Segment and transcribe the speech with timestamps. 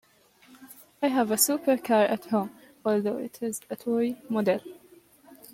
[1.03, 2.49] I have a supercar at home,
[2.83, 4.59] although it is a toy model.